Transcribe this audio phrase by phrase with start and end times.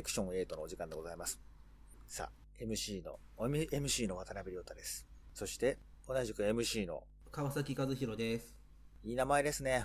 [0.00, 1.38] セクション8のお時間でございます。
[2.06, 5.06] さあ、MC の、MC の渡辺亮太です。
[5.34, 5.76] そして、
[6.08, 8.56] 同じく MC の、川崎和弘です。
[9.04, 9.84] いい名前ですね。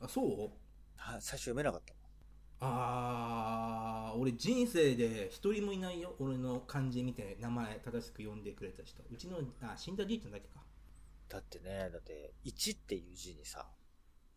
[0.00, 0.50] あ、そう？
[0.96, 1.92] は最初読めなかった
[2.60, 6.16] あー、俺人生で一人もいないよ。
[6.20, 9.02] 俺の漢字見て名前正しく読んでくれた人。
[9.12, 10.60] うちの、あ、死んだじいちゃんだけか。
[11.28, 13.66] だってね、だって、1っていう字にさ、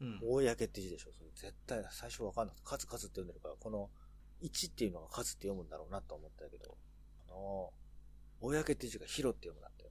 [0.02, 0.20] うん。
[0.22, 1.14] 公って字でしょ。
[1.14, 3.90] それ絶対最初わかんなくて、カツカツって読んでるから、この
[4.42, 6.78] 1っていうのがカツって読むんだろうなと思ったけど、
[7.28, 7.72] あの、
[8.40, 9.84] 公って字がヒロって読むなんて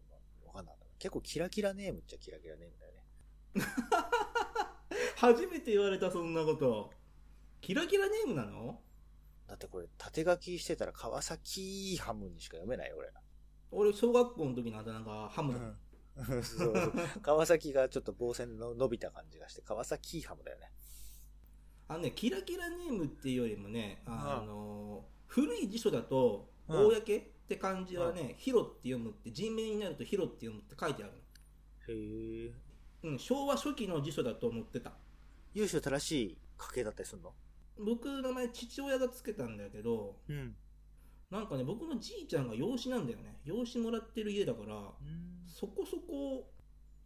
[0.45, 0.87] わかんなかった。
[0.99, 3.03] 結構キラキラネームっちゃキラキラネームだよね。
[5.17, 6.91] 初めて言われた、そんなこと。
[7.61, 8.81] キラキラネームなの？
[9.47, 13.21] だってこれ、縦書きしてたら川崎ハムにしか読めないよ、俺ら。
[13.71, 15.77] 俺、小学校の時のあだ名がハムだ。
[16.25, 20.73] そうそう川崎がちょっと棒線の伸びた感じがして、川崎ハムだよね。
[21.89, 27.03] あのね、キラキラネームっていうよりもね、あの、古い辞書だと、うん公っ
[27.49, 31.13] て漢字はね、ヒロって読むって、人名になるとヒロって読むって書いてある
[31.89, 32.53] へえ。
[33.05, 33.13] の。
[33.13, 34.93] うん、昭和初期の辞書だと思ってた。
[35.55, 37.33] 優秀正しい家系だったりするの？
[37.79, 40.57] 僕の名前父親がつけたんだけどうん。
[41.31, 44.93] なんかね僕のじいちゃんが養子なんだよね養子もらってる家だから
[45.47, 46.51] そこそこ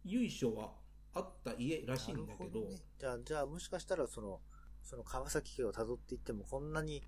[0.03, 0.71] 由緒は
[1.13, 4.39] あった家らしいんだけどね、じゃあ、じゃあもしかしたらその、
[4.83, 7.03] その川崎家を辿っていってもこんなに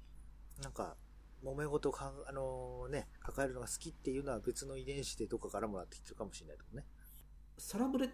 [0.61, 0.95] なんか、
[1.43, 6.85] 揉め事をかん、あのね、抱えるのが好きっていうのは別の遺伝子でどっかからもらってきてるかもしれないけどね。
[7.57, 8.09] サラブレッ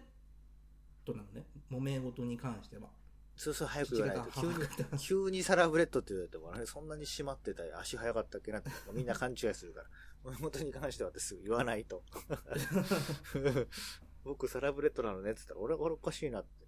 [1.04, 1.46] ドなのね？
[1.70, 2.88] 揉め事に関しては
[3.36, 8.52] そうそう早く言わないと、急に急にサラブレッドって言われても、あれ、そんなに締まってたり、足早かったっけ？
[8.52, 9.86] なって、みんな勘違いするから。
[10.24, 12.02] 物事に関してはってすぐ言わないと。
[14.24, 16.66] 僕、サラブレッドなのねって言ったら、俺、俺おかしいなって。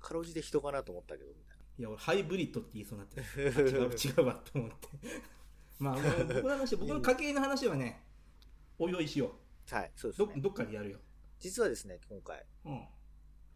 [0.00, 1.47] かろうじて人かなと思ったけど、みた
[1.78, 4.88] いいや俺ハイブリッドって言いそうになってあ違う違うわと思って。
[5.78, 8.04] まあ僕の話僕の家系の話はね
[8.78, 9.34] おいおいしよ
[9.70, 9.78] な。
[9.78, 10.28] はい、そうですね。
[10.32, 10.98] うどどっかでやるよ。
[11.40, 12.84] 実はですね、今回、うん。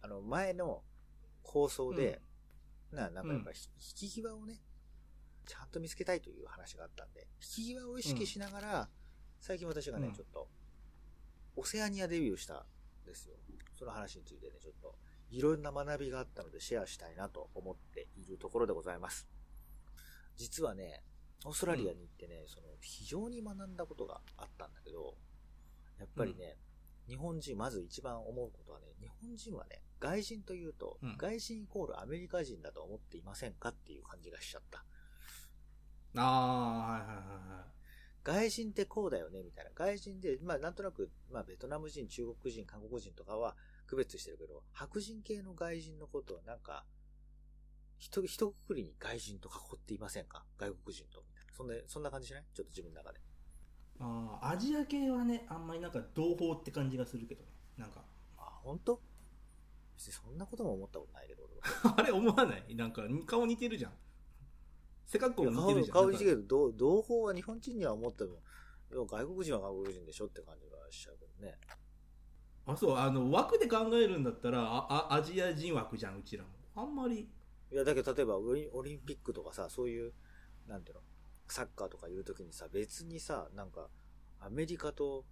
[0.03, 0.83] あの、前の
[1.43, 2.21] 放送で、
[2.91, 4.61] な、なんかやっぱり、引き際をね、
[5.47, 8.89] ちゃんと見つけたいという話があったんで、引き際を意識しながら、
[9.41, 10.13] 最近私がね、うん。
[10.13, 10.49] ちょっと、
[11.57, 12.67] オセアニアデビューしたん
[13.05, 13.37] ですよ。
[13.75, 14.97] その話についてね、ちょっと、
[15.33, 19.27] いろんな学びがあったのでシェアしたいなと思っているところでございます。
[20.37, 21.03] 実はね、
[21.47, 25.17] オーストラリアに行ってね、その、非常に学んだことがあったんだけど、
[25.99, 26.59] やっぱりね、
[27.09, 34.85] 日本人、まず一番思うことはね、日本人はね、外人というと、うん外人イコールアメリカ人だと思っていませんかっていう感じがしちゃった。
[36.15, 37.73] ああはいはいはいはい
[38.25, 39.71] 外人ってこうだよね、みたいな。
[39.75, 43.57] 外人で、まあなんとなく、まあベトナム人、中国人、韓国人とかは
[43.93, 46.87] 区別してるけど、白人系の外人のことはなんか、
[47.99, 50.47] ひと、ひとくくりに外人と囲っていませんか？
[50.57, 51.53] 外国人と、みたいな。
[51.53, 52.45] そんな、そんな感じしない？
[52.55, 53.21] ちょっと自分の中で。
[54.01, 57.51] あーアジア系はねあんまりなんか同胞って感じがするけどね。
[57.77, 58.03] なんか。
[58.39, 58.99] あ、本当？
[59.99, 61.95] 別にそんなことも思ったことないけど、俺は。
[62.01, 62.75] あれ思わない？
[62.75, 63.93] なんか顔似てるじゃん。
[65.05, 65.95] 背格好似て顔るじゃん。
[65.95, 68.41] 顔似てるけど、同同胞は日本人には思っても
[68.91, 71.59] 外国人は外国人でしょって感じがしちゃうけどね。
[72.67, 77.29] あそうあの枠で考えるんだったらああアジア人枠じゃんうちらもあんまり
[77.73, 80.13] いや、だけど例えばオリオリンピックとかさ、そういう、
[80.69, 81.01] なんていうの、
[81.49, 83.89] サッカーとかいうときにさ、別にさ、なんか、
[84.41, 85.25] アメリカと、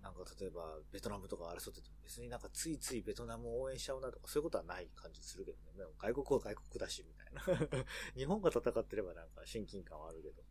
[0.00, 5.90] なんか例えばベトナムとか争ってても別になんかついついベトナムを応援しちゃうなとかそういうことはない感じするけどね。
[5.98, 7.84] 外国は外国だしみたいな。
[8.16, 10.42] 日本が戦ってればなんか親近感はあるけど、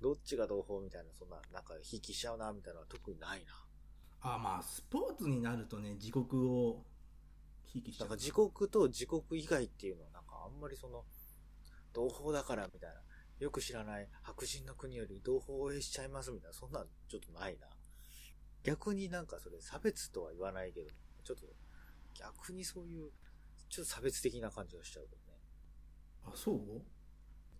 [0.00, 3.65] どっちが同胞みたいな、そんな、なんか引きしちゃうなみたいなのは特にないな。
[4.20, 6.84] あまあスポーツになるとね自国を
[7.64, 11.04] ひいきしちゃうんなか自国と自国以外っていうのはなんかあんまりその、
[11.92, 12.96] 同胞だからみたいな、
[13.38, 17.66] よく知らない白人の国より同胞を応援しちゃいますみたいな、そんなんちょっとないな。
[18.62, 20.90] 逆になんかそれ差別とは言わないけど、
[21.24, 21.46] ちょっと
[22.18, 23.10] 逆にそういう、
[23.68, 25.38] ちょっと差別的な感じがしちゃうけどね。
[26.24, 26.58] あそう？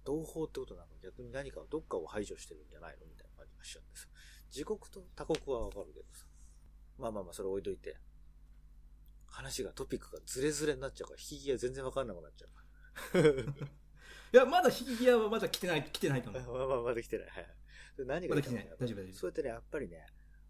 [0.04, 3.06] 同胞ってことなんか逆に何かどっかを排除してるんじゃないの？
[3.06, 4.08] みたいな感じがしちゃうんです。
[4.50, 6.26] 自国と他国はわかるけどさ。
[6.98, 7.96] まあまあまあ、それ置いといて。
[9.26, 12.50] 話が、トピックがズレズレになっちゃうから、引き際全然わかんなくなっちゃう。
[14.32, 17.28] いやまだ引き際はまだ来てない来てないと思う まあまあ、まだ来てない。
[17.28, 17.46] はい。
[17.96, 20.06] で何がまだ来てないか大丈夫大丈夫そうやってね、やっぱりね、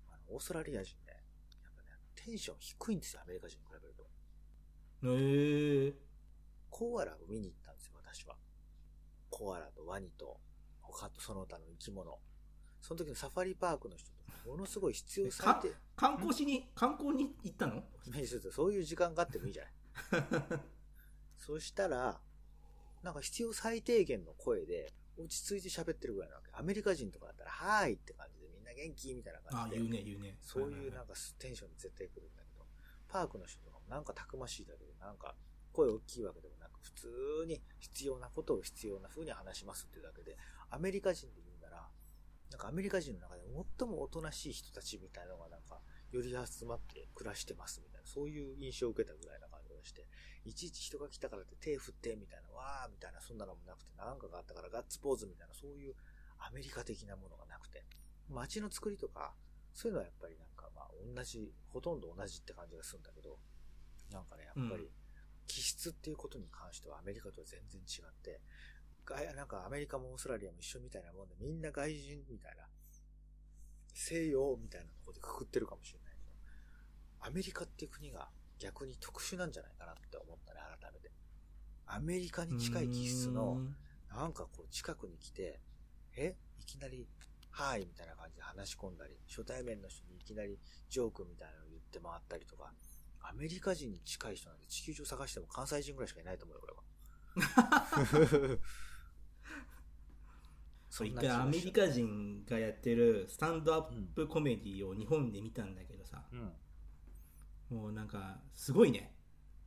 [0.08, 1.24] あのオーストラリア人ね、
[1.62, 4.04] やっぱね、テンション低いんですよ、アメリカ人に比べると。
[5.08, 5.94] へえ
[6.70, 8.36] コアラを見に行ったんですよ、私は。
[9.30, 10.40] コアラとワニと、
[10.80, 12.20] 他とその他の生き物。
[12.80, 14.15] その時のサファリパークの人と、
[14.46, 17.82] ものすごい必要最低、観光しに観光に行ったの？
[18.52, 19.72] そういう時間があってもいいじゃない。
[21.36, 22.20] そしたら、
[23.02, 26.50] なんか必要最低限の声で、落ち着いて喋ってるぐらいなわけ。
[26.52, 29.82] アメリカ人とかだったら、はーいって感じでみんな元気みたいな感じで。
[29.82, 30.38] 言うね、言うね。
[30.42, 32.66] そういうはなんかテンションに絶対来るんだけど、
[33.08, 35.34] パークの人とかもなんかたくましいだけで、なんか
[35.72, 37.08] 声大きいわけでもなく、普通
[37.46, 40.36] に必要なことを必要な風に話しますっていうだけで、
[40.70, 41.42] アメリカ人で
[42.50, 43.42] なんかアメリカ人の中で
[43.78, 45.80] 最もおとなしい人たちみたいなのがなんか、
[46.12, 50.06] より集まって暮らしてますみたいな、そういう印象を受けたぐらいな感じがして、
[50.44, 55.94] いちいち人が来たからって手振ってみたいな、わーみたいな、そんなのもなくて、なんかがあったからガッツポーズみたいな、そういう
[56.38, 57.84] アメリカ的なものがなくて、
[58.30, 59.34] 街の作りとか、
[59.74, 63.38] そういうのはやっぱりなんかまあ同じ、ほとんど同じって感じがするんだけど、
[64.12, 64.88] なんかね、やっぱり
[65.46, 68.40] 気質っていうことに関してはアメリカとは全然違って、外
[69.36, 72.64] なんかアメリカもオーストラリアも一緒みたいなもんで、みんな外人みたいな、
[73.94, 76.22] 西洋みたいなところでくくってるかもしれないけ
[77.20, 81.10] ど、アメリカっていう国が逆に特殊なんじゃないかなって思ったね、改めて。
[81.86, 83.58] アメリカに近い気質の、
[84.10, 85.60] なんかこう近くに来て、
[86.16, 86.36] え？
[86.58, 87.06] いきなり、
[87.50, 90.58] はいみたいな感じで話し込んだり、初対面の人にいきなり
[90.90, 92.72] ジョークみたいなのを言って回ったりとか、
[93.20, 98.58] アメリカ人に近い人なんて地球上探しても関西人ぐらいしかいないと思うよ、俺は。
[100.96, 103.82] そう、一回アメリカ人がやってるスタンドアッ
[104.14, 107.76] プコメディを日本で見たんだけどさ、うん。
[107.76, 109.12] もうなんか、すごいね。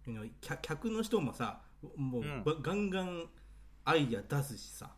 [0.08, 1.62] あの客客の人もさ、
[1.96, 3.30] もう、うんばガンガン
[3.86, 4.96] アイディア出すしさ。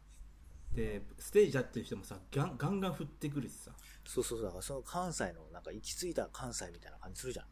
[0.73, 3.71] で、ステージやってる人もさ、ガンガンガン振ってくるしさ。
[4.05, 7.45] そうそうそう、だからその関西のなんか行き着いた関西みたいな感じするじゃん。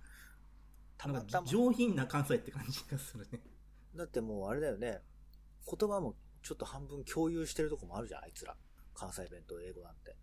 [0.98, 1.48] たなんかまたま。
[1.48, 3.42] 上品な関西って感じがするね。
[3.94, 5.02] だってもうあれだよね。
[5.66, 8.56] 言葉もちょっと半分共有してるとこもあるじゃん、あいつら。
[9.00, 10.18] 関西弁と英語なんて。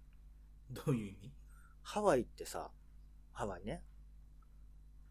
[0.71, 1.33] どういう意味？
[1.83, 2.71] ハワイってさ、
[3.33, 3.83] ハワイね。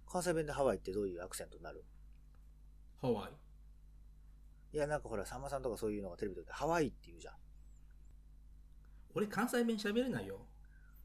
[0.07, 1.83] 関西弁でハワイってどういうアクセントになる？
[3.01, 3.31] ハワイ？
[4.75, 7.35] いや、なんかほら、さんまさんとかそういうのがテレビでハワイって言うじゃん。
[9.15, 10.45] 俺関西弁喋れないよ。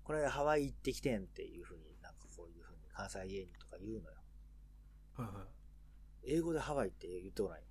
[0.02, 4.16] これハワイ行ってきてんっていうふうに、なんかこういうふうに関西芸人とか言うのよ。
[5.16, 6.34] はいはい。
[6.34, 7.60] 英語でハワイって言ってこない？
[7.60, 7.66] よ。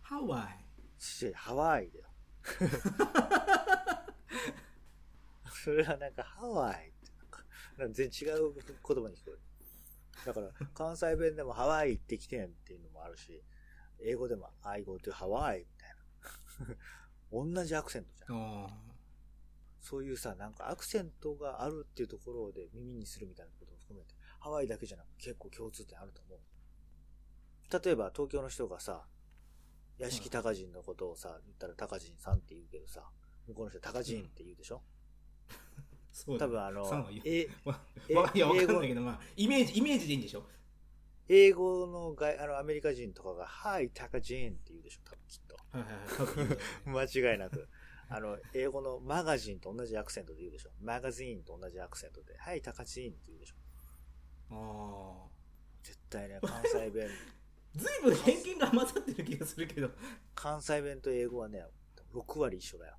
[0.00, 0.66] ハワイ。
[1.24, 2.06] 違うハワイだよ。
[5.64, 7.44] それはなんかハワイってなんか、
[7.78, 9.40] 全然違う言葉に聞こえる。
[10.24, 13.42] だから、関西弁でもハワイ行ってきてんっていうのもあるし、
[14.00, 16.76] 英語でも I go to Hawaii みたいな。
[17.32, 18.64] 同じアクセントじゃん。
[18.66, 18.86] あ
[19.80, 27.84] そういうさ、なんかアクセントがあるっていうところで耳にするみたいなことも含めて、ハワイだけじゃなく結構共通点あると思う。
[27.84, 29.06] 例えば東京の人がさ、
[29.98, 33.08] 屋敷高人のことをさ、言ったら高人さんって言うけどさ、
[33.46, 34.82] 向こうの人高人って言うでしょ、
[36.28, 40.44] うだ多分あのえ、わえわいや、わか英語んないけど、まあ、イメージ、イメージでいいんでしょ？
[41.28, 45.00] 英語の外あのアメリカ人とかが、はい、高人って言うでしょ？
[45.04, 45.56] 多分きっと。
[46.90, 47.68] 間違いなく。
[48.08, 50.70] あの、英語のマガジンと同じアクセントで言うでしょ？
[50.80, 53.56] マガジンと同じアクセントで、はい、高人って言うでしょ？
[54.50, 55.36] ああ。
[55.82, 57.08] 絶対ね、関西弁。
[57.74, 59.90] ずいぶん偏見が混ざってる気がするけど、
[60.34, 61.64] 関西弁と英語はね、
[62.14, 62.96] 6割一緒だよ。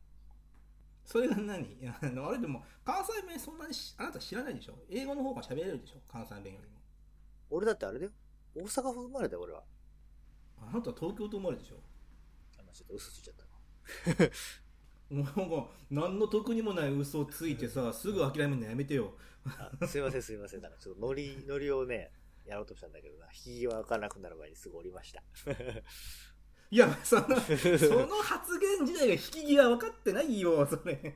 [1.07, 1.63] それが何？
[1.63, 4.77] い やあのあれでも、関西弁そんなにしあなた知らないでしょ？
[4.89, 6.01] 英語の方が喋れるでしょ？
[6.11, 6.77] 関西弁よりも。
[7.49, 8.11] 俺だってあれだよ。
[8.53, 9.63] 大阪府生まれだよ、俺は。
[10.59, 11.77] あなたは東京と生まれでしょ？
[12.59, 14.29] あのちょっと嘘ついちゃったな。
[15.09, 19.13] もうなんか、何の得にもない嘘をついてさ、すぐ諦めるのやめてよ。
[19.45, 20.61] あすいません、すいません。
[20.61, 22.11] なんかちょっとノリ、ノリをね、
[22.43, 23.27] やろうとしたんだけどな。
[23.27, 25.23] 引き際わからなくなる前にすぐ降りました。
[26.69, 27.37] いや、その、その
[28.21, 30.93] 発言自体が引き際分かってないよ、それ。
[30.93, 31.13] うん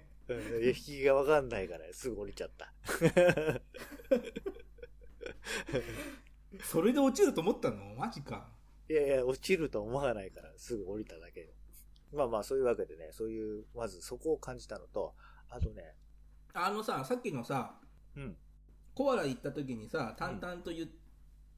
[0.65, 2.71] 引き際わかんないから、すぐ降りちゃった。
[6.63, 7.95] それで落ちると思ったの？
[7.95, 8.47] マジか。
[8.89, 11.47] いやいや、落ちると思わないから、すぐ降りただけよ。
[12.13, 15.13] まあまあ、そういうわけでね、そういう、まずそこを感じたのと、
[15.49, 15.95] あとね、
[16.53, 17.75] あのさ、さっきのさ、
[18.15, 18.37] うん。
[18.93, 20.87] コアラ行った時にさ、淡々と言っ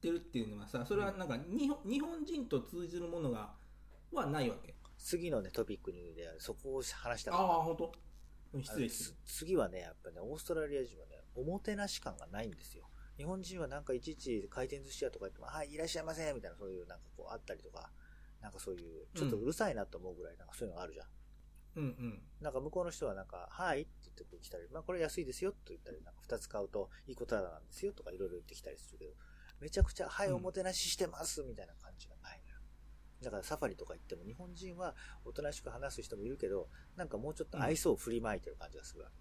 [0.00, 3.52] てるっていうのはさ、それはなんか日本日本人と通じるものが、
[4.14, 4.74] はないわけ。
[4.98, 7.92] 次のね、トピックにで、そこを話したああ、かった本当？
[8.62, 12.88] 失礼しあのつ次はね、やっぱね、オーストラリア人はね、おもてなし感がないんですよ。
[13.16, 17.90] 日本人はなんかいちいち回転寿司屋とか行っても、はい、いらっしゃいませ、みたいなそういうなんかこうあったりとか、
[18.40, 21.06] なんかそういう、ちょっとうるさいなと思うぐらいなんかそういうのがあるじゃん。
[21.76, 22.22] うんうん。
[22.40, 29.12] なんか向こうの人はなんか、はいって言ってこう来たり、まあこれ安いですよと言ったり、なんか二つ買うといいことなんですよとかいろいろ言ってきたりするけど、
[29.60, 32.13] めちゃくちゃ、はい、うんおもてなししてますみたいな感じが。
[33.22, 34.94] だからサファリとか行っても日本人は
[35.24, 39.16] おとなしく話す人もいるけど、なんかもうちょっと愛想を振りまいてる感じがするわけ。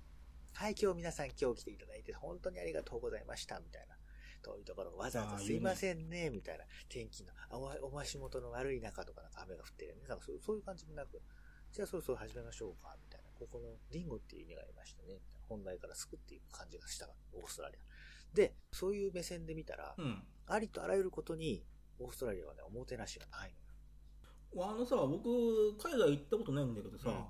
[0.53, 3.95] はい、今日皆さん今日来ていただいて本当にありがとうございました、みたいな。
[4.43, 6.65] 遠いところわざわざすいませんね、みたいな。
[6.89, 10.07] 天気の、あおお足元の悪い中とかなんか雨が降ってるよね。
[10.07, 11.21] なんかそうそういう感じもなく、
[11.71, 13.31] じゃあそろそろ始めましょうか、みたいな。
[13.33, 15.21] ここのリンゴっていう意味がありましたね。
[15.47, 18.35] 本題から救っていく感じがしたオーストラリア。
[18.35, 20.23] で、そういう目線で見たら、うん。
[20.45, 21.65] ありとあらゆることに、
[21.99, 23.62] オーストラリアはね、おもてなしがないのよ。
[24.57, 25.27] あのさ、僕、
[25.77, 27.23] 海外行ったことないんだけどさ、うん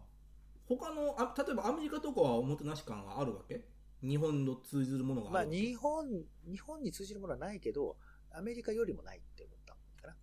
[0.66, 3.66] 他のあ、例えばアメリカとかはおもてなし感があるわけ？
[4.02, 7.98] 日本の通ずるものがまあ、日本、日本に通じるものはないけど、
[8.32, 10.16] アメリカよりもないって思ったかな。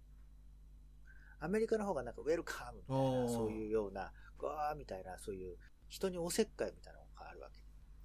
[1.40, 7.60] アメリカの方がなんかウェルカムみたいな、そういうような、わーみたいな、そういう人におせっかいみたいなのがあるわけ。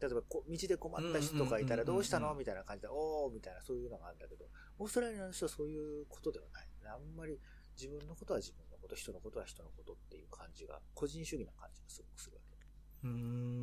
[0.05, 2.35] 例えばこ、道で困った人とかいたらどうしたの？
[2.35, 4.43] みたいな感じで、おーみたいな、そういうのがあるんだけど、
[4.77, 6.67] オーストラリアの人はそういうことではない。
[6.93, 7.39] あんまり
[7.75, 12.55] 自分のことは自分のこと、人のことは人のことっていう感じが、個人主義な感じがすごくするわけ。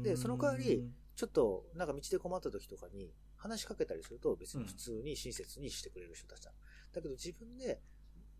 [0.02, 6.57] でその代わり、ちょっと、なんか道で困った時とかに話しかけたりすると別に普通に親切にしてくれる人たちなの。
[6.93, 7.81] だけど自分で、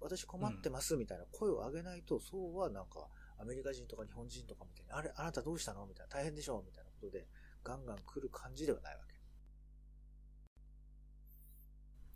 [0.01, 3.09] 私困ってますみたいな声を上げないと、そうはなんか、
[3.39, 7.29] アメリカ人とか日本人とかみたいに、あれ、あなたどうしたのみたいな、大変でしょみたいなことで、
[7.63, 9.13] ガンガン来る感じではないわけ。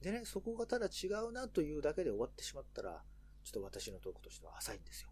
[0.00, 3.02] でね、そこがただ違うなというだけで終わってしまったら、
[3.46, 5.10] ちょっと私のトークとしては浅いんですよ。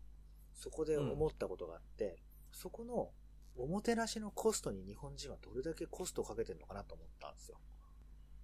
[0.55, 2.19] そこで思ったことがあって、
[2.53, 3.11] そこの
[3.57, 7.59] おもてなしのコストに日本人はどれだけコストをかけてるのかなと思ったんですよ。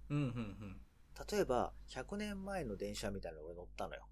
[0.09, 0.81] うんうんうん。
[1.29, 4.07] 例えば、100年前の電車みたいなの俺乗ったのよ。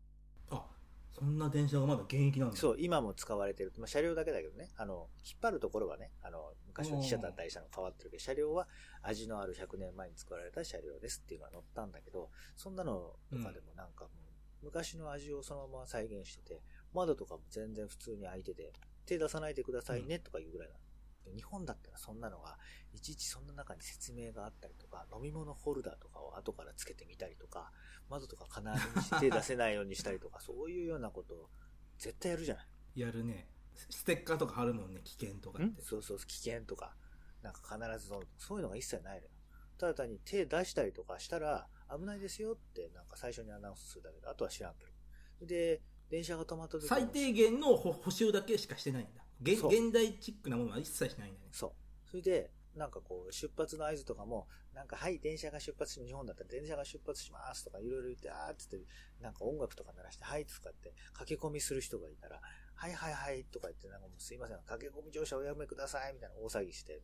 [0.52, 0.66] あ、
[1.14, 2.58] そんな電車がまだ現役なんだ。
[2.58, 3.72] そう、今も使われてる。
[3.78, 4.72] まあ、車両だけだけどね。
[4.76, 8.68] あの、引っ張るところはね、あの、昔の汽車だったりしたの変わってるけど、車両は
[9.02, 14.19] 味のある100年前に作られた車両ですっていうのが乗ったんだけど、そんなのとかでもなんかもう、
[14.62, 16.62] 昔の味をそのまま再現してて、
[16.94, 18.74] 窓とかも全然普通に開いてて、
[19.06, 20.80] 手出さないでくださいねとかいうぐらいなの。
[21.26, 22.58] で日本だったらそんなのが、
[22.94, 27.72] いちいちそんな中に説明があったりとか、飲み物ホルダーとかを後からつけてみたりとか、
[28.10, 31.50] 窓とか金網にして手出せないようにしたりとか、 そういうようなことを
[31.98, 32.68] 絶対やるじゃない。
[32.96, 33.50] やるね。
[33.90, 35.82] ステッカーとか貼るもんね、危険とかって。
[35.82, 36.96] そうそう、危険とか、
[37.42, 39.32] なんか必ずそうそういうのが一切ないのよ。
[39.78, 45.46] ただ単に手出したりとかしたら危ないですよってなんか最初にアナウンスするだけで、あとは知らんけど。
[45.46, 49.24] で、電車が止まった時も最低限の補補修だけしかしてないんだ。
[49.42, 51.48] 現代チックなものは一切しないんだね。
[51.52, 51.72] そう。
[52.10, 58.90] それで、なんかこう、出発の合図とかも、なんか、はい、電車が出発し、日本だったら電車が出発しますとかいろいろ言って、あーって言って、
[59.22, 62.40] なんか音楽とか鳴らして、はい、とかって駆け込みする人がいたら、
[62.76, 67.02] はいはいはいとか言って、なんかもうすいません、駆け込み乗車おやめくださいみたいな大騒ぎして、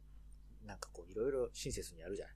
[0.65, 2.35] なんかこう、いろいろ親切にやるじゃない。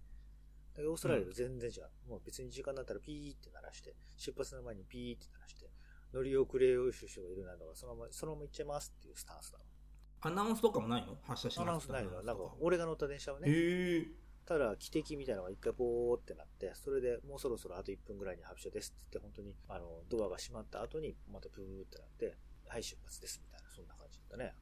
[0.79, 2.09] だけどオーストラリアと全然違う。
[2.09, 5.69] もう別に時間だったらピーって鳴らして、出発の前にピーって鳴らして、
[6.13, 9.65] 乗り遅れを人がいるなどは、そのまま、そのまま行っちゃいますっていうスタンスなの。
[10.21, 11.17] アナウンスとかもないの？
[11.23, 13.47] 発車しアナウンスないのなんか俺が乗った電車はね。
[14.45, 22.35] ただ、汽笛みたいなのが一回ボーってなって、それでもうそろそろあと1分ぐらいに発車ですって言って、本当に、あの、ドアが閉まった後に、またブーってなって、
[22.67, 24.55] はい、出発ですみたいな、そんな感じだったね。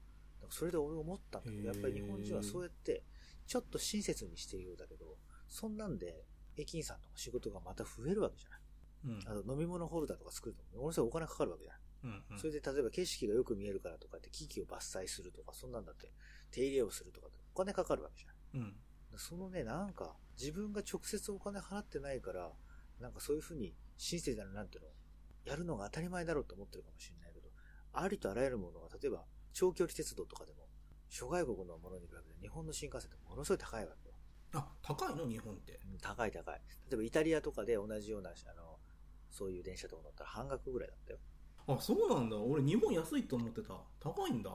[0.50, 3.03] それで俺思ったんだけど、やっぱり日本人はそうやって、
[3.47, 5.17] ちょっと親切にしているようだけど、
[5.48, 6.25] そんなんで、
[6.56, 8.60] 駅員さんとか仕事がまた増えるわけじゃない。
[9.06, 9.39] うん。
[9.39, 11.82] あと飲み物ホルダーとか作ると、ものすごいお金かかるわけじゃない。
[12.04, 16.12] うんうんそれで例えば景色がよく見えるからとかって木々を伐採するとか、そんなんだって
[16.51, 18.36] 手入れをするとかってお金かかるわけじゃない。
[18.56, 18.75] うん。
[19.18, 22.51] そのね、なんか、自分が直接お金払ってないから、
[23.00, 24.89] なんかそういうふうに親切なのなんていうの、
[25.46, 27.50] やるのが当たり前だろうと思ってるかもしれないけど、
[27.94, 30.68] ありとあらゆるものが、例えば、長距離鉄道とかでも、
[31.10, 34.06] 諸外国のものに比べて日本の新幹線ってものすごい高いわけよ。
[34.54, 35.27] あ、高いの？
[35.27, 35.80] 日本って。
[35.92, 36.62] うん高い高い。
[36.89, 38.77] 例えばイタリアとかで同じような、あの、
[39.30, 41.20] そういう電車とか乗ったら半額ぐらいだったよ。
[41.68, 42.38] あ、そうなんだ。
[42.38, 43.75] 俺日本安いと思ってた。
[44.00, 44.51] 高いんだ。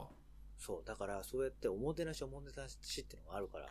[0.57, 0.83] そう。
[0.85, 3.69] だから、そうやっておもてなしおもてなしっていうのがあるから、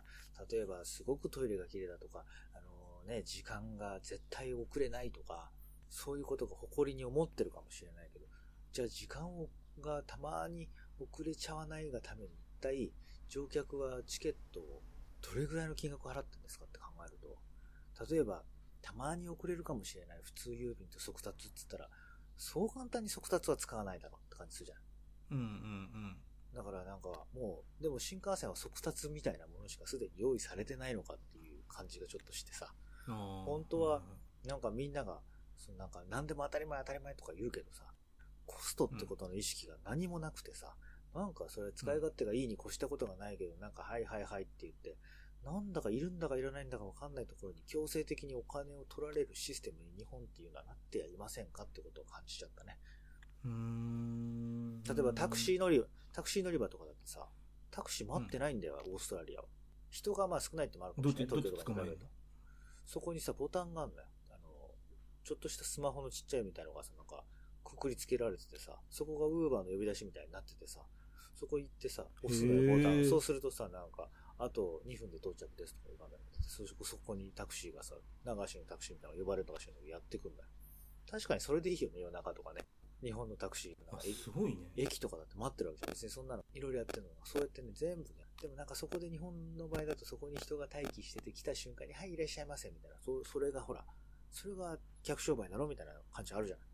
[0.48, 2.24] 例えば、すごくトイレが綺麗だとか、
[2.54, 5.50] あのね、時間が絶対遅れないとか、
[5.88, 8.26] そういうことが誇りに思ってるかもしれないけど、
[8.72, 9.48] じゃあ時間を
[9.80, 10.68] がたまに
[11.00, 12.92] 遅れちゃわないがために、一体、
[13.28, 14.82] 乗客はチケットを
[15.22, 18.42] どれぐらいの金額を払ってるんですかって考えると、例えば、
[18.82, 21.88] たまに遅れるかもしれない普通郵便と速達って言ったら、
[22.36, 24.84] そう簡単に速達は使わないだろうって感じするじゃない
[25.30, 26.16] うんうん。
[26.54, 32.74] だからなんかもう、でも新幹線は速達みたいなものしかすでに用意されてないのかっていう感じがちょっとしてさ、
[33.06, 34.02] 本当は
[34.44, 35.20] なんかみんなが、
[35.56, 37.84] そのなんか何でも当たり前当たり前とか言うけどさ、
[38.46, 40.74] コストってことの意識が何もなくてさ、
[41.14, 44.96] なんかそれ使い勝手がいいに越したことがないけど、なんかはいはいはいって言って、
[45.44, 52.78] なんだかいるんだかいらないんだかわかんないところに強制的にお金を取られるシステムに日本っていうのはなってはいませんかってことを感じちゃったね。
[53.44, 54.82] うーん。
[54.84, 57.26] 例えばタクシー乗り場、タクシー乗り場とかだってさ、
[57.70, 59.46] タクシー待ってないんだよ、オーストラリアは。
[59.90, 61.28] 人がまあ少ないってのもあるかもしれない。
[61.28, 61.50] 東京
[62.86, 64.08] そこにさ、ボタンがあるんだよ。
[64.30, 64.70] あの、
[65.24, 67.24] ちょっとしたスマホのちっちゃいみたいのがさ、なんか、
[67.64, 70.80] くくりつけられててさ、そこがウーバーの呼び出しみたいになっててさ、
[71.42, 73.04] そこ行ってさ、押すのボタン。
[73.04, 74.08] そうするとさ、なんか、
[74.38, 80.48] あと2分で到着ですとかいう画面が出てそそそこにタクシーがさ、流しにタクシーみたいなの呼ばれるのかしらやってくんだよ。
[81.10, 82.62] 確かにそれでいいよね、夜中とかね。
[83.02, 85.94] 日本のタクシーなんあか駅すごいね駅とかだって待ってるわけじゃん。
[85.94, 88.30] 別にそんなのいろいろやってるのが、そうやってね、全部ね。
[88.40, 92.96] でもなんかそこで日本の場合だとそこに人が待機してて来た瞬間に、はい、いらっしゃいませ、みたいな。
[93.02, 93.84] そそれがほら、
[94.30, 96.66] それが客商売だろみたいな感じあるじゃない。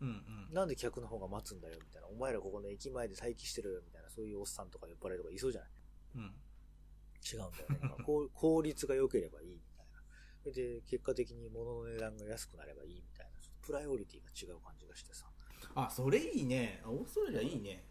[0.00, 0.12] うんう
[0.52, 2.08] んなんで客の方が待つんだよみたいな。
[2.08, 4.10] お前らここの駅前で待機してるよみたいな。
[4.10, 5.70] そういうおっさんとか酔っ払いとかいそうじゃない？
[6.16, 6.22] うん
[7.22, 7.78] 違うんだよね。
[7.82, 10.02] なんかこう 効率が良ければいいみたいな。
[10.42, 13.38] それで、結果的に物の値段が安くなればいいみたいな。
[13.40, 15.30] ちょっとプライオリティが違う感じがしてさ。
[15.74, 17.84] あそれいいねあオーストラリアいいね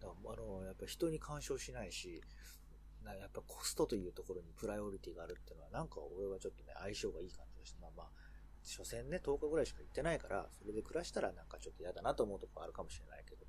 [0.00, 2.22] だからあの、やっぱ人に干渉しないし、
[3.02, 8.10] なやっぱコストというところにプライオリティがあるっていうのは、なんか俺はちょっとね、相性がいい感じがして、まあまあ、
[8.68, 13.46] 所詮ね、10日ぐらいしか行ってないから、それで暮らしたらなんかちょっと嫌だなと思うところあるかもしれないけど。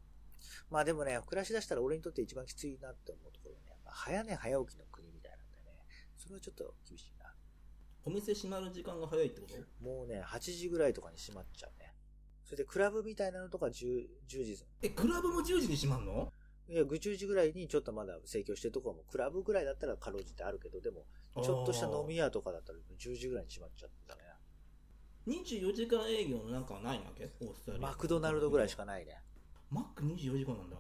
[0.70, 5.78] まあでもね、暮らしだしたら俺にとって一番きついなって思うところはね、早寝早起きの国みたいなんでね、
[6.18, 7.34] それはちょっと厳しいな。
[8.06, 9.56] お店閉まる時間が早いってこと？
[9.84, 11.94] もうね、8時ぐらいとかに閉まっちゃうね。
[12.46, 16.32] それでクラブみたいなのとか 10, 10時えクラブも10時に閉まんの？
[16.70, 21.06] いや、ぐ10時ぐらいにちょっとまだ盛況してるところも、クラブぐらいだったらかろうじてあるけど、でも、
[21.44, 24.22] ちょっとした飲み屋とかだったら10時ぐらいに閉まっちゃったね。
[25.28, 27.30] 24時間営業のなんかはないわけ？
[27.42, 27.88] オーストラリア。
[27.88, 29.22] マクドナルドぐらいしかないね。
[29.70, 30.78] マック24時間なんだ。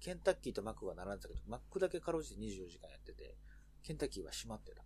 [0.00, 3.34] ケンタッキーとマックが並んでたけど、マックだけかろうじて24時間やってて、
[3.82, 4.82] ケンタッキーは閉まってた。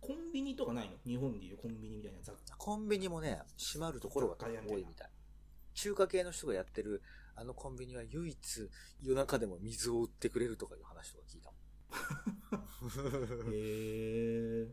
[0.00, 0.96] コンビニとかないの？
[1.04, 2.56] 日本でいうコンビニみたいな雑貨。
[2.56, 5.10] コンビニもね、閉まるところが多いみたい。
[5.74, 7.02] 中華系の人がやってる
[7.34, 8.70] あのコンビニは唯一
[9.02, 11.50] 夜中でも水を売ってくれるとかいう話とか聞いた。
[11.50, 11.56] も
[13.50, 13.52] ん。
[13.52, 14.68] へえ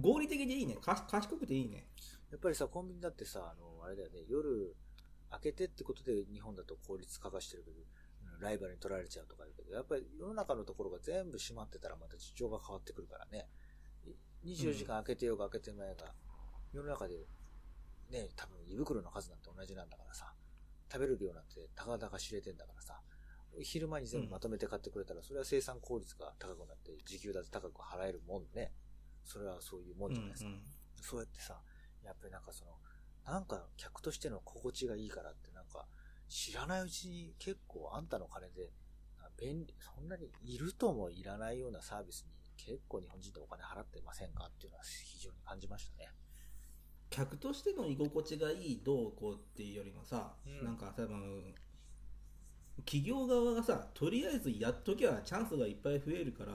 [0.00, 0.76] 合理的でいいね。
[0.80, 1.88] か賢くていいね
[2.30, 4.74] やっぱりさ、コンビニだってさ、あの、あれだよね、夜
[5.30, 7.78] 開けてってことで日本だと効率化がしてるけど、
[8.40, 13.48] ライバルに取られちゃうとか言うけど、やっぱり世の中のところが全部閉まってたらまた事情が変わってくるからね。
[14.44, 16.14] 24時間開けてようが開けてまいが、
[16.72, 17.26] 世の中で、
[18.10, 20.32] ね、多分胃袋の数なんて同じなんだからさ、
[20.90, 23.00] 食べる量なんてたかだか知れてんだからさ、
[23.60, 28.72] 昼間に全部まとめて買ってくれたら、それは生産効率が高くなって、時給だって高く払えるもんね。
[29.24, 30.48] それはそういうもんじゃないですか。
[30.48, 30.60] うんうん
[31.02, 31.58] そうやってさ、
[32.04, 32.72] やっぱりなんかその、
[33.24, 35.86] なんか客としての心地がいいからってなんか、
[36.28, 38.70] 知らないうちに結構あんたの金で、
[39.18, 46.10] あ便利、そんなにいるともいらないようなサービスに結構日本人ってお金払ってませんかっていうのは非常に感じましたね。
[47.10, 51.54] 客としての居心地がいいどうこうっていうよりもさ、うんなんか多分
[52.84, 56.52] 企業側がさとりあえずやっときゃチャンスがいっぱい増えるから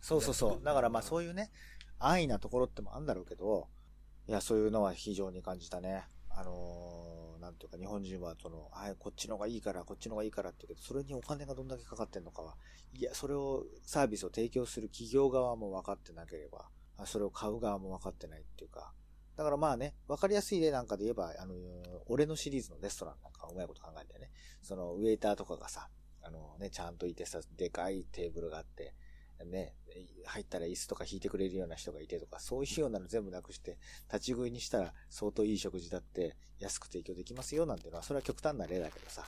[0.00, 0.64] そうそうそう。
[0.64, 1.50] だからまあそういうね、
[1.98, 3.68] 安易なところってもあるんだろうけど、
[4.28, 6.04] いや、そういうのは非常に感じたね。
[6.30, 12.54] あのーなんていうか日本人はその、はい、こっちの方がいいから、こっちの方がいいからって言うけど、それにお金がどんだけかかってんのかは、
[12.94, 16.68] いや、それを、サービスを提供する企業側も分かってなければ、
[17.04, 18.92] それを買う側も分かってないっていうか、
[19.36, 21.54] だからまあね、分かりやすい例なんかで言えば、あの、
[22.06, 24.30] 俺のシリーズのレストランなんかうまいこと考えてね、
[24.62, 25.88] そのウェイターとかがさ、
[26.22, 28.94] あのね、ちゃんといてさ、でかいテーブルがあって、
[29.44, 29.74] ね、
[30.26, 33.78] 入ったら椅子とか引いてくれるような人がいてとか、そういうようなの全部なくして、
[34.12, 39.24] 立ち食いにしたら相当いい食事だって安く提供できますよなんていうのは、それは極端な例だけどさ。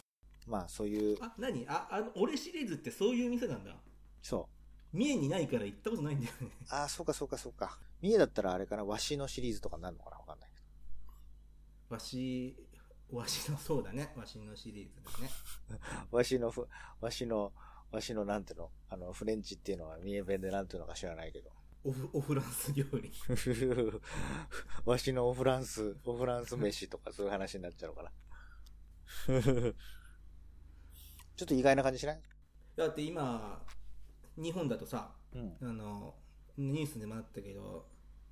[0.47, 1.67] まあそういう、あ何？
[1.69, 3.75] ああの俺シリーズってそういう店なんだ
[4.23, 4.49] そ
[4.93, 4.97] う。
[4.97, 7.79] 三重にないから行ったことないんだよねああ、そうかそうかそうか。
[8.01, 10.19] 三重だったらあれかな、和紙のシリーズとかになるのかな？
[10.19, 12.57] わかんないけわし
[13.11, 15.31] わしのそうだねわしのシリーズだね
[16.11, 16.17] ど。
[16.19, 16.69] 和紙のふ、
[17.01, 17.53] 和紙の、
[17.95, 21.51] 和紙のなんていうの、あの、フレンチっていうのは三重弁でなんていうのか知らないけど。
[21.87, 23.13] オフオフランス料理
[24.87, 28.13] わしのオフランス、オフランス飯とかそういう話になっちゃうのかな。
[31.37, 32.23] ちょっと意外な感じしない？
[32.75, 33.63] だって今
[34.39, 35.57] 日本だとさうん。
[35.61, 36.15] あの
[36.57, 37.87] ニュースでもあったけど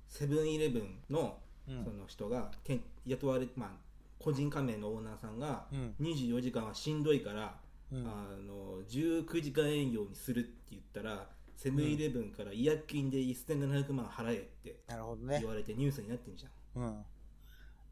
[0.07, 3.71] セブンイレブンのうんその人がけん雇われ、まあ、
[4.17, 5.95] 個人加盟のオーナーさんがうん。
[5.99, 7.61] 24時間はしんどいから、
[7.93, 8.07] うん。
[8.07, 15.47] あの19時間営業にするって言ったらセブンイレブンから違約金で1700万払えって言。
[15.47, 17.05] われてニュースになってんじゃん、うん。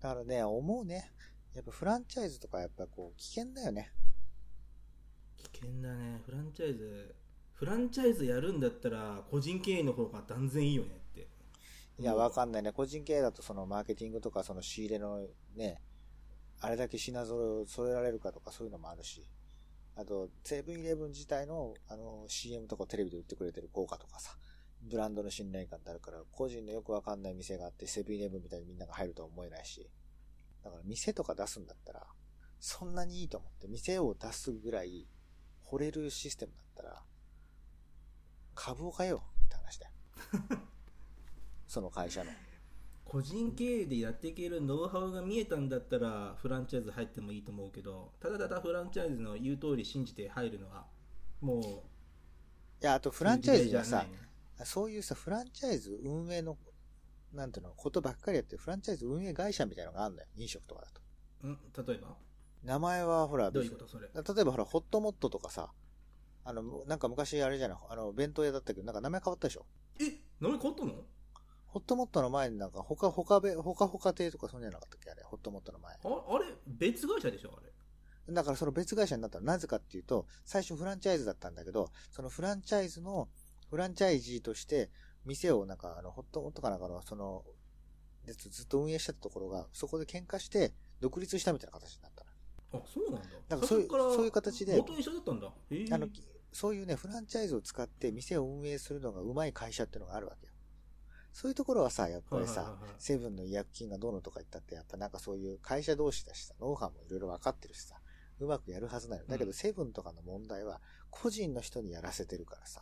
[0.01, 1.11] だからね、思うね。
[1.53, 3.91] やっぱフランチャイズとかやっぱこう危険だよね。
[5.37, 7.15] 危険だねフランチャイズ
[7.53, 11.27] フランチャイズやるんだったら個人経営の方が断然いいよねって
[11.99, 12.71] いや、うんわかんないね。
[12.71, 15.81] 個人経営だとそのマーケティングとかその仕入れのね、
[16.59, 19.25] あれだけ品揃えを揃えられるかとかそういうのもあるし。
[19.95, 24.37] あと、セブンイレブン自体のあの CM とかテレビで売ってくれてる効果とかさ、
[24.81, 29.89] ブランドの信頼感ってあるから、個人のよくわかんない店があってセブンイレブンみたいにみんなが入るとは思えないし。
[30.63, 32.05] だから店とか出すんだったら、
[32.59, 35.07] そんなにいいと思って、店を出すぐらい
[35.65, 37.03] 惚れるシステムだったら、
[38.55, 39.91] 株を買えよって話だよ。
[41.67, 42.31] その会社の。
[43.11, 50.85] 個人経営でやっていけるノウハウが見えたんだったらフランチャイズ入ってもいいと思うけどただただフランチャイズの言う通り信じて入るのは
[51.41, 51.61] もう
[52.83, 54.05] いや、あとフランチャイズじゃ、ない。
[54.07, 54.13] ね
[54.63, 56.57] そういうさ、フランチャイズ運営の、
[57.33, 60.27] なんていうの、ことばっかりやってるフランチャイズ運営会社みたいなのがあるのよ。
[60.37, 61.01] 飲食とかだと。
[61.43, 61.57] うん？
[61.85, 62.15] 例えば？
[62.63, 63.87] 名前はほら、どういうこと？
[63.87, 64.07] それ。
[64.07, 65.71] 例えばほら、ホットモットとかさ、
[66.43, 69.65] あの、なんか昔あれじゃない、あの、弁当屋だったけど、なんか名前変わったでしょ？
[69.99, 70.05] え？
[70.39, 70.93] 名前変わったの？
[71.71, 75.93] ホットモットの前になんか、ほかほかべ、ほかほか亭とかそんじゃなかったっけあれ、ホットモットの前。
[75.93, 76.45] ああれ？
[76.67, 83.29] 別会社でしょあれだからその別会社になったのなぜかっていうと、最初フランチャイズだったんだけど、そのフランチャイズの、
[83.69, 84.89] フランチャイジーとして、
[85.25, 87.45] 店をなんか、あの、ホットモットかなんかの、その、
[88.27, 92.31] ずっと運営してたところが、そこで喧嘩して、独立したみたいな形になったの。
[92.73, 96.07] あそうなんだなんかそういうそういう形で元一緒だったんだあの、
[96.53, 100.50] そういうね、フランチャイズを使って店を運営するのがうまい会社っていうのがあるわけよ。
[101.33, 107.95] そういうところはさ、やっぱりさセブンの違約金がどうのとか言ったって、やっぱなんかそういう会社同士だしさ、ノウハウもいろいろ分かってるしさ、
[108.39, 109.25] うまくやるはずなの。
[109.27, 112.81] だけど、うんセブンとかの問題は、個人の人にやらせてるからさ、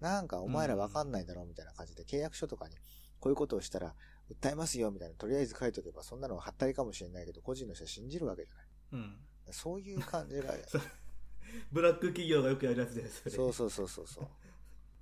[0.00, 2.76] なんかお前ら分かんないだろうみたいな感じで、契約書とかに、
[3.20, 3.94] こういうことをしたら、
[4.30, 8.66] 訴えますよみたいな、とりあえず書いとけば、そんなのはったりかもしれないけど、個人の人は信じるわけじゃない。
[8.92, 9.16] うん
[9.50, 10.54] そういう感じが、
[11.72, 14.28] ブラック企業がよくやるやつですそうそうそうそうそう。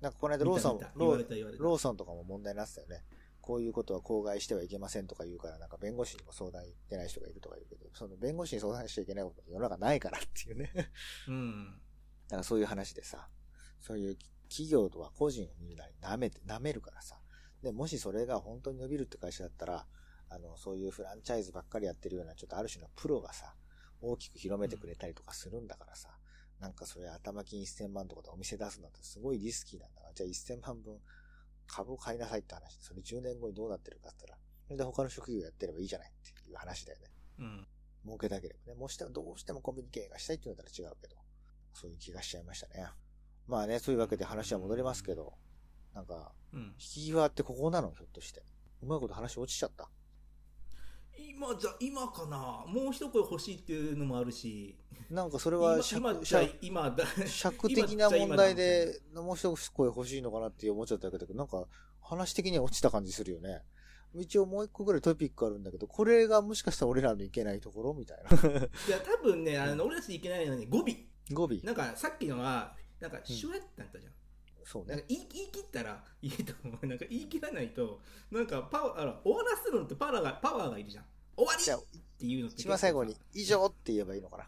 [0.01, 0.79] なんかこの間ローソン
[1.59, 3.03] ローソンとかも問題になってたよね。
[3.39, 10.71] こういうことは口外してはいけませんとか言うから、なんか弁護士にも相談行ってない人がいるとか言うけど、その弁護士に相談しちゃいけないこと世の中ないからっていうね。
[11.27, 11.81] うん
[12.29, 13.27] なんかそういう話でさ、
[13.79, 17.17] そういう企業とは個人を見るなり舐めて、舐めるからさ。
[17.61, 19.85] で、もしそれが本当に伸びるって会社だったら、
[20.29, 23.53] あの、そういうフランチャイズばっかりやってるような、ちょっとある種のプロがさ、
[24.01, 26.09] 大きく広めてくれたりとかするんだからさ、
[26.61, 30.99] なんかそれ頭金1000万とかでお店出すなんてすごいリスキーなんだから、じゃあ1000万分
[31.67, 37.05] 株を買いなさいって話で、それ10年後にどうなってるかって言ったら、それで他の職業やってればいいじゃないっていう話だよね。
[37.39, 37.67] うん
[38.03, 38.79] 儲けたければね。
[38.79, 41.15] もうしてもどうしてもコミュニケーがしたいって言うんだったら違うけど、
[41.73, 42.87] そういう気がしちゃいましたね。
[43.47, 45.33] まあね、そういうわけで話は戻りますけど、
[45.93, 48.43] なんか、うん引き際ってここなのひょっとして。
[48.81, 49.89] うまいこと話落ちちゃった。
[51.17, 54.75] 今じゃ今かなもう一声欲しいっていうのもあるし
[55.11, 61.67] なんかそれ今は今じゃ尺尺今だ 尺的な問題で、もう一声欲しいのかなって思っちゃったけど、なんか
[61.99, 63.61] 話的には落ちた感じするよね。
[64.13, 68.29] 一応もう一個ぐらいトピックあるんだけど、これがもしかしたら俺らのいけないところみたいな。
[68.87, 70.85] いや多分ねあの俺たちいけないのはね語尾
[71.33, 71.59] 語尾。
[71.63, 74.13] なんかさっきのはなんかシュワってなったじゃん、
[74.65, 75.03] そうね。
[75.07, 76.87] 言い言い切ったらいいと思う。
[76.87, 77.99] なんか言い切らないと
[78.31, 81.05] なんかパワーあら終わらせるのってパワーがパワーがいるじゃん。
[81.35, 84.47] 終わりっていうのって一番最後に、以上って言えばいいのかな。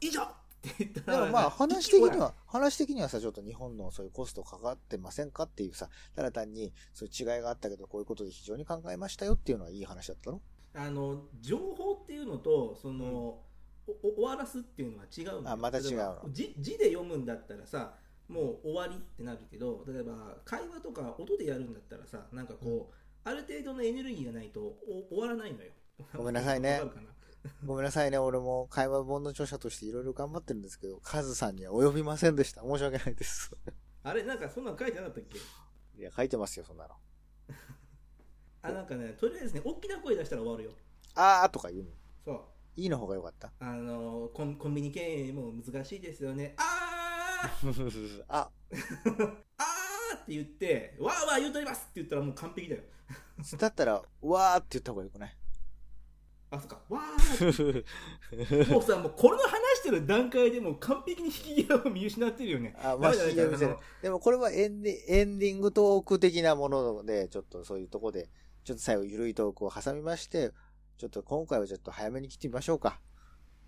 [0.00, 0.26] 以上っ
[0.62, 10.40] て言ったでらもまあ話的には、話的にはさ、ちょっと日本のそういうコストかかってませんかっていうさ、ただ単にそういう違いがあったけど、こういうことで非常に考えましたよっていうのはいい話だったの？
[10.76, 16.22] あの情報っていうのとその、おお終わらすっていうのは違うあまた違うの。
[16.30, 17.94] 字で読むんだったらさ
[18.28, 22.94] もう終わりってなるけど例えば会話とか音でやるんだったらさなんかこう、
[23.28, 25.70] ある程度のエネルギーがないとお終わらないのよ
[26.16, 26.80] ごめんなさいね
[27.66, 32.62] ごめんなさいね、俺も会話本の著者としていろいろ頑張ってるんですけど、カズさんには及びませんでした。
[32.62, 33.54] 申し訳ないです。
[34.02, 35.38] あれなんかそんなの書いてなかったっけ？
[35.98, 36.94] いや、書いてますよ、そんなの。
[38.62, 40.70] あなんかねとりあえずね大きな声出したら終わるよ
[41.14, 41.90] あーとか言うの。
[42.24, 42.40] そう
[42.80, 43.52] いいの方がよかった。
[43.58, 46.83] あのコンコンビニ経営も難しいですよねあー
[48.28, 49.26] あ、あー。
[50.16, 52.82] って言ってわーわー言うとりますって言ったらもう完璧だよ。
[53.58, 55.36] だったら、わーって言った方がよくない？
[56.50, 56.80] あそっか。
[56.88, 62.74] わーもうさもうこれの話してる段階でもう完璧に引き際を見失ってるよね。
[62.82, 63.76] あ、まあ、引き見せる。
[64.02, 68.30] でもこれはエンディエンディングトーク的なもので、ちょっとそういうとこで、
[68.64, 70.52] ちょっと最後ゆるいトークを挟みまして、
[70.96, 73.00] ちょっと今回はちょっと早めに切ってみましょうか。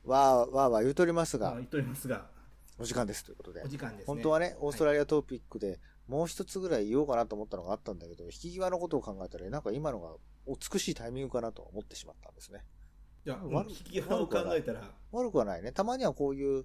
[0.05, 1.51] わーわーわー言うとりますが。
[1.51, 2.25] あ言、っておりますが
[2.79, 3.69] お時間ですということでお。
[3.69, 10.11] 時間ですね本当はね、オーストラリアトピックでもう一つぐらい言おうかなと思ったのがあったんだけど、引き際のことを考えたら、なんか今のが
[10.47, 12.65] 美しいタイミングかなと思ってしまったんですね。
[13.25, 15.73] いや悪引き際を考えたら悪くはないね。
[15.73, 16.65] たまにはこういう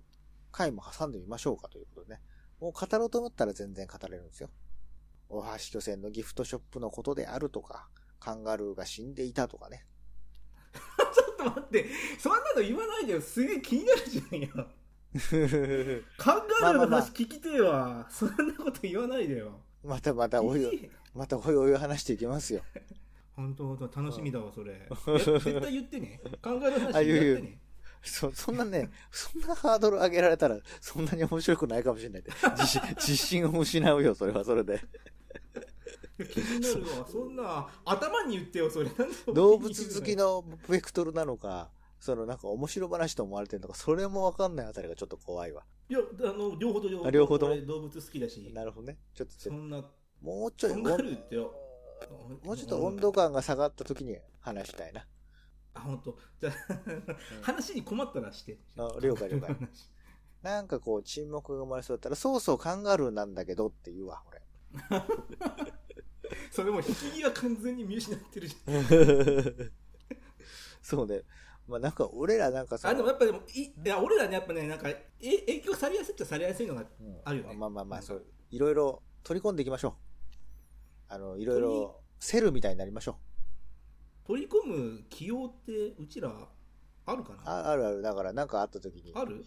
[0.52, 2.22] 回も挟んでみましょうかということでね。
[2.60, 4.50] もう語ろうと思ったら全然語れるんですよ。
[5.30, 7.88] 大橋巨船のギフトショップのことであるとか、
[8.20, 9.88] カンガルーが死んでいたとかね。
[10.72, 14.68] ちょっと待ってそんなの言わないでよすげえ気になるじゃんよ
[16.18, 22.62] カンガルーの話聞きてえわ、そんなこと言わないでよまたまたおいおい、またおいおい話していきますよ。
[23.36, 27.62] 本当本当楽しみだわそれ、 え絶対言ってね考える話あ言ってね
[28.04, 32.24] そ、そんなね、そんなハードル上げられたら、そんなに面白くないかもしれない。
[32.58, 34.82] 自信、 自信を失うよ、それはそれで。
[36.18, 37.08] 気になるわ。
[37.08, 38.90] そんな、頭に言ってよ、それ。
[39.34, 41.70] 動物好きのベクトルなのか、
[42.02, 45.64] そのなんか面白話と思われてるのか、それもわかんないあたりがちょっと怖いわ。
[45.88, 47.08] いや、あの、両方と両方。
[47.08, 48.52] あ両方と動物好きだし。
[48.52, 48.98] なるほどね。
[49.14, 49.86] ちょっと、そんな、
[50.20, 50.76] もうちょい。
[50.76, 50.98] もう
[52.58, 55.06] ちょっと温度感が下がった時に話したいな。
[55.76, 56.18] あ、本当。
[56.40, 56.54] じゃあ、
[57.44, 58.58] 話に困ったらして。
[58.78, 59.56] あ了解了解
[60.42, 64.42] なんかこう沈黙が生まれそうだったら、そうそうカンガルーなんだけどって言うわ、俺。
[66.50, 68.56] それも引き際完全に見失ってるじ
[70.82, 71.22] そうね。
[71.72, 72.92] まあなんか俺らなんかゃん。
[72.92, 77.56] あ、でもやっぱでも、いいや、俺らね、やっぱね、なんか、え影響されやすいっちゃされやすいのがうんあるよね。
[77.56, 79.94] まあまあまあ、そう、いろいろ取り込んでいきましょう。
[81.08, 83.18] あの、いろいろ、セルみたいになりましょ
[84.28, 86.32] 取り込む起用って、うちら、
[87.06, 87.36] あるかう。
[87.38, 87.52] な？
[87.52, 88.02] ああるある。
[88.02, 89.38] だからなんかあった時に、ある？
[89.38, 89.44] 引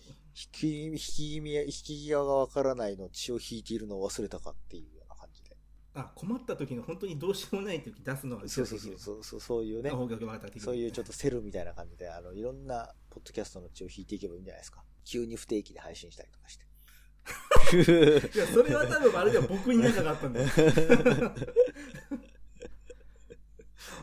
[0.50, 1.00] き、引き
[1.40, 4.93] 際、引き際がわからないの血を引いているのを忘れたかっていう。
[5.94, 9.90] あ、困った時の本当にどうしようもない時出すのはそうそうそうそう、そういうね
[10.58, 14.82] そういうちょっとセルみたいな感じで、あの、いろんなポッドキャストの血を引いていけばいいんじゃないですか。
[15.06, 16.64] 急に不定期で配信したりとかして。
[18.34, 20.48] いや、それは多分あれでは僕に仲があったんだよ。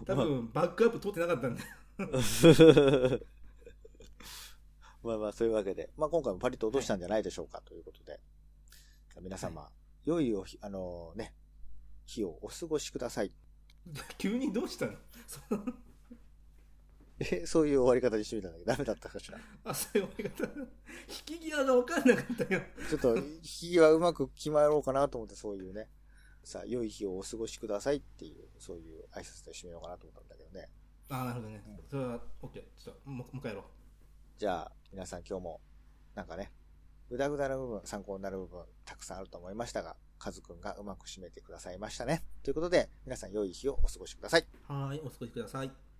[0.05, 1.67] 多分、バックアップ取ってなかったんだよ。
[5.03, 8.21] まあまあ、そういうわけで、まあ今回もパリッと落としたんじゃないでしょうか、ということで。
[9.19, 9.69] 皆様、
[10.05, 11.35] 良いお日、あのね、
[12.11, 13.31] 日をお過ごしください。
[14.17, 14.93] 急にどうしたの？
[17.19, 19.39] え、そういう終わり方にしてみたんだけど、ダメだったかしら？
[19.63, 20.61] あ、そういう終わり方？
[21.07, 22.61] 引き際が分かんなかったよ。
[22.89, 25.87] ちょっと、日はうまく決まろうかなと思って、そういうね、
[26.43, 30.69] さあ、良い日をお過ごしくださいっていう、そういう挨拶で締めようかなと思ったんだけどね。
[31.09, 31.63] あ、なるほどね。
[31.87, 32.83] それは、オッケー。
[32.83, 33.65] ちょっと、もうもう一回やろう。
[34.39, 35.61] じゃあ、皆さん今日も、
[36.15, 36.51] なんかね、
[37.07, 42.23] ぐだぐだな部分、参考になる部分、たくさんあると思いましたが、カズくんがうまく締めてくださいましたね。
[42.43, 44.45] ということで、皆さん良い日をお過ごしください。
[44.67, 45.90] はい、お過ごしください。